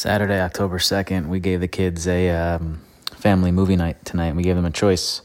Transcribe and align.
Saturday, 0.00 0.40
October 0.40 0.78
2nd, 0.78 1.28
we 1.28 1.40
gave 1.40 1.60
the 1.60 1.68
kids 1.68 2.08
a 2.08 2.30
um, 2.30 2.80
family 3.16 3.52
movie 3.52 3.76
night 3.76 4.02
tonight. 4.02 4.34
We 4.34 4.42
gave 4.42 4.56
them 4.56 4.64
a 4.64 4.70
choice 4.70 5.20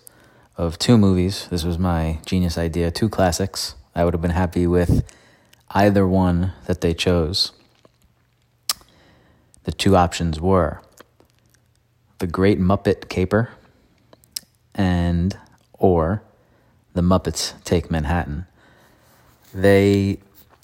of 0.58 0.78
two 0.78 0.98
movies. 0.98 1.48
This 1.50 1.64
was 1.64 1.80
my 1.80 2.20
genius 2.26 2.58
idea, 2.58 2.92
two 2.92 3.08
classics. 3.08 3.76
I 3.96 4.04
would 4.04 4.14
have 4.14 4.22
been 4.22 4.32
happy 4.32 4.68
with 4.68 5.10
either 5.70 6.06
one 6.06 6.52
that 6.66 6.82
they 6.82 6.94
chose. 6.94 7.54
The 9.64 9.72
two 9.72 9.96
options 9.96 10.42
were 10.42 10.82
The 12.20 12.28
Great 12.28 12.60
Muppet 12.60 13.08
Caper 13.08 13.52
and 14.74 15.40
or 15.72 16.22
The 16.96 17.02
Muppets 17.02 17.54
Take 17.64 17.90
Manhattan. 17.90 18.46
They 19.54 20.20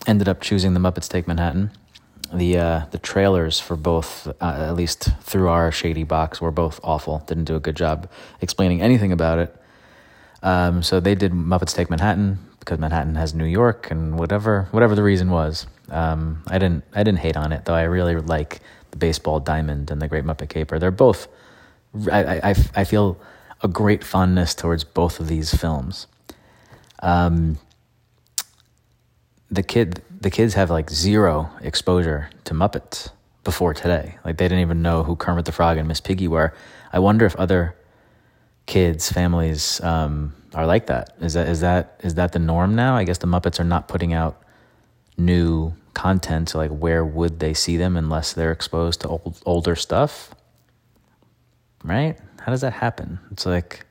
ended 0.06 0.28
up 0.28 0.42
choosing 0.42 0.74
The 0.74 0.82
Muppets 0.82 1.08
Take 1.08 1.30
Manhattan 1.30 1.72
the 2.34 2.58
uh, 2.58 2.86
the 2.92 2.98
trailers 2.98 3.60
for 3.60 3.76
both, 3.76 4.28
uh, 4.28 4.34
at 4.42 4.76
least 4.76 5.10
through 5.22 5.50
our 5.50 5.72
shady 5.72 6.04
box, 6.04 6.42
were 6.42 6.52
both 6.52 6.80
awful. 6.84 7.20
Didn't 7.28 7.46
do 7.46 7.56
a 7.56 7.60
good 7.60 7.76
job 7.76 8.10
explaining 8.42 8.82
anything 8.82 9.12
about 9.12 9.40
it. 9.40 9.56
Um, 10.44 10.82
so 10.84 11.00
they 11.00 11.16
did 11.16 11.32
Muppets 11.32 11.76
Take 11.76 11.90
Manhattan 11.90 12.40
because 12.60 12.80
Manhattan 12.80 13.16
has 13.16 13.34
New 13.34 13.46
York 13.46 13.92
and 13.92 14.18
whatever 14.18 14.68
whatever 14.72 14.96
the 14.96 15.04
reason 15.04 15.30
was. 15.30 15.68
Um, 15.90 16.44
I 16.48 16.58
didn't 16.58 16.84
I 16.94 17.04
didn't 17.04 17.20
hate 17.20 17.38
on 17.38 17.52
it 17.52 17.66
though. 17.66 17.74
I 17.74 17.84
really 17.84 18.16
like 18.16 18.60
the 18.92 18.98
Baseball 18.98 19.40
Diamond 19.40 19.92
and 19.92 20.02
the 20.02 20.08
Great 20.08 20.24
Muppet 20.24 20.50
Caper. 20.50 20.80
They're 20.80 20.92
both. 20.92 21.28
I 22.12 22.52
I, 22.52 22.56
I 22.76 22.84
feel 22.84 23.20
a 23.64 23.68
great 23.68 24.04
fondness 24.04 24.56
towards 24.56 24.84
both 24.84 25.20
of 25.20 25.28
these 25.28 25.54
films. 25.54 26.08
Um, 27.04 27.58
the 29.52 29.64
kid 29.64 30.02
the 30.20 30.30
kids 30.30 30.54
have 30.54 30.70
like 30.70 30.90
zero 30.90 31.50
exposure 31.62 32.30
to 32.46 32.54
Muppets 32.54 33.10
before 33.44 33.74
today. 33.74 34.18
Like 34.24 34.38
they 34.38 34.46
didn't 34.46 34.60
even 34.62 34.82
know 34.82 35.04
who 35.04 35.16
Kermit 35.16 35.46
the 35.46 35.52
Frog 35.52 35.78
and 35.78 35.88
Miss 35.88 36.00
Piggy 36.00 36.28
were. 36.28 36.54
I 36.94 37.00
wonder 37.00 37.26
if 37.26 37.36
other 37.36 37.76
kids, 38.66 39.12
families 39.12 39.82
um, 39.82 40.34
are 40.54 40.66
like 40.66 40.88
that. 40.88 41.16
Is 41.20 41.34
that 41.34 41.50
is 41.50 41.62
that 41.62 42.00
is 42.04 42.16
that 42.16 42.32
the 42.32 42.40
norm 42.40 42.76
now? 42.76 42.96
I 42.96 43.04
guess 43.04 43.18
the 43.18 43.28
Muppets 43.28 43.60
are 43.60 43.66
not 43.66 43.88
putting 43.88 44.14
out 44.14 44.42
new 45.18 45.74
content. 45.94 46.50
So 46.50 46.58
like, 46.58 46.72
where 46.72 47.04
would 47.04 47.40
they 47.40 47.54
see 47.54 47.78
them 47.78 47.98
unless 47.98 48.34
they're 48.34 48.52
exposed 48.52 49.02
to 49.02 49.10
old 49.10 49.42
older 49.46 49.76
stuff? 49.76 50.34
Right? 51.84 52.18
How 52.40 52.52
does 52.52 52.62
that 52.62 52.74
happen? 52.74 53.20
It's 53.32 53.46
like 53.46 53.86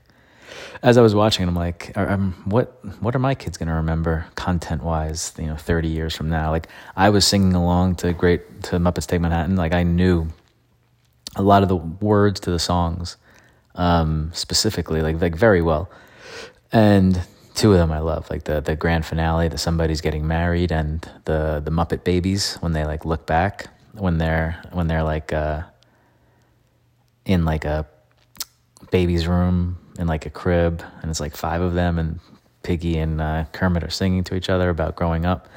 as 0.83 0.97
I 0.99 1.03
was 1.03 1.15
watching, 1.15 1.47
I'm 1.47 1.55
like, 1.55 1.97
um, 1.97 2.35
what 2.45 2.85
what 3.01 3.15
are 3.15 3.19
my 3.19 3.35
kids 3.35 3.57
going 3.57 3.69
to 3.69 3.75
remember 3.75 4.27
content 4.35 4.83
wise? 4.83 5.33
You 5.39 5.47
know, 5.47 5.57
30 5.57 5.89
years 5.89 6.15
from 6.15 6.29
now. 6.31 6.51
Like 6.51 6.69
I 6.97 7.11
was 7.11 7.27
singing 7.27 7.55
along 7.55 7.97
to 7.97 8.13
great 8.13 8.63
to 8.65 8.77
Muppets 8.77 9.07
Take 9.07 9.21
Manhattan. 9.21 9.57
Like 9.57 9.73
I 9.73 9.83
knew 9.83 10.29
a 11.37 11.43
lot 11.43 11.63
of 11.63 11.69
the 11.69 11.77
words 11.77 12.41
to 12.41 12.51
the 12.51 12.59
songs 12.59 13.17
um, 13.75 14.31
specifically, 14.35 15.03
like 15.03 15.21
like 15.21 15.35
very 15.35 15.63
well. 15.63 15.91
And 16.73 17.21
two 17.55 17.73
of 17.73 17.79
them 17.79 17.93
I 17.93 17.99
love, 17.99 18.31
like 18.31 18.45
the 18.45 18.61
the 18.61 18.77
grand 18.77 19.05
finale, 19.07 19.49
that 19.49 19.59
somebody's 19.59 20.01
getting 20.01 20.27
married, 20.27 20.73
and 20.73 21.01
the 21.25 21.61
the 21.65 21.71
Muppet 21.71 22.05
Babies 22.05 22.57
when 22.61 22.73
they 22.73 22.85
like 22.85 23.05
look 23.05 23.27
back 23.27 23.69
when 23.95 24.19
they're 24.19 24.61
when 24.73 24.87
they're 24.87 25.03
like 25.03 25.33
uh, 25.33 25.63
in 27.25 27.45
like 27.45 27.65
a 27.65 27.87
baby's 28.91 29.27
room 29.27 29.79
in 29.99 30.07
like 30.07 30.27
a 30.27 30.31
crib, 30.31 30.83
and 31.03 31.11
it's 31.11 31.21
like 31.21 31.37
five 31.37 31.61
of 31.61 31.75
them, 31.75 31.99
and 31.99 32.21
Piggy 32.63 32.99
and 32.99 33.21
uh, 33.21 33.45
Kermit 33.53 33.85
are 33.85 33.91
singing 33.91 34.25
to 34.25 34.35
each 34.35 34.51
other 34.51 34.69
about 34.69 34.97
growing 34.97 35.25
up, 35.25 35.49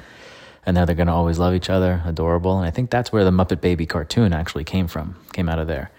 and 0.66 0.76
how 0.76 0.84
they're 0.84 0.96
gonna 0.96 1.14
always 1.14 1.38
love 1.38 1.54
each 1.54 1.70
other, 1.70 2.02
adorable. 2.06 2.58
And 2.58 2.66
I 2.66 2.70
think 2.70 2.90
that's 2.90 3.12
where 3.12 3.24
the 3.24 3.30
Muppet 3.30 3.60
Baby 3.60 3.86
cartoon 3.86 4.32
actually 4.32 4.64
came 4.64 4.88
from, 4.88 5.16
came 5.32 5.48
out 5.48 5.58
of 5.58 5.66
there. 5.66 5.90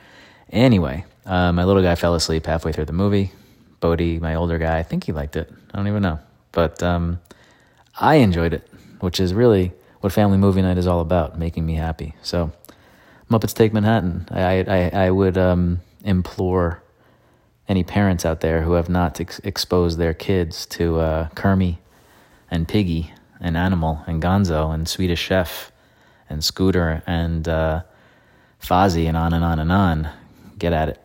Anyway, 0.50 1.06
uh, 1.26 1.52
my 1.52 1.64
little 1.64 1.82
guy 1.82 1.96
fell 1.96 2.16
asleep 2.16 2.46
halfway 2.46 2.72
through 2.72 2.86
the 2.86 2.94
movie. 2.94 3.32
Bodie, 3.80 4.20
my 4.20 4.36
older 4.36 4.58
guy, 4.58 4.78
I 4.80 4.84
think 4.84 5.04
he 5.04 5.12
liked 5.12 5.36
it. 5.36 5.52
I 5.74 5.78
don't 5.78 5.88
even 5.88 6.02
know, 6.02 6.20
but 6.52 6.82
um, 6.82 7.20
I 8.00 8.16
enjoyed 8.16 8.54
it, 8.54 8.68
which 9.00 9.20
is 9.20 9.34
really 9.34 9.74
what 10.02 10.14
family 10.14 10.38
movie 10.38 10.62
night 10.62 10.78
is 10.78 10.88
all 10.88 11.02
about, 11.02 11.38
making 11.38 11.66
me 11.66 11.76
happy. 11.76 12.16
So, 12.22 12.52
Muppets 13.30 13.54
Take 13.54 13.74
Manhattan. 13.74 14.28
I 14.30 14.60
I, 14.60 15.06
I 15.06 15.12
would 15.12 15.38
um, 15.38 15.82
implore 16.04 16.82
any 17.68 17.84
parents 17.84 18.26
out 18.26 18.42
there 18.42 18.62
who 18.62 18.74
have 18.74 18.90
not 18.90 19.20
ex- 19.20 19.40
exposed 19.40 19.98
their 19.98 20.14
kids 20.14 20.66
to 20.68 21.00
uh, 21.00 21.30
Kermie 21.30 21.78
and 22.52 22.68
Piggy 22.68 23.14
and 23.40 23.58
Animal 23.58 24.04
and 24.08 24.22
Gonzo 24.22 24.74
and 24.74 24.88
Swedish 24.88 25.22
Chef 25.22 25.72
and 26.30 26.44
Scooter 26.44 27.04
and 27.06 27.48
uh, 27.48 27.84
Fozzie 28.62 29.08
and 29.08 29.18
on 29.18 29.34
and 29.34 29.44
on 29.44 29.60
and 29.60 29.72
on, 29.72 30.10
get 30.58 30.74
at 30.74 30.90
it. 30.90 31.05